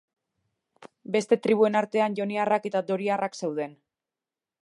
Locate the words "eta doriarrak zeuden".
2.71-3.77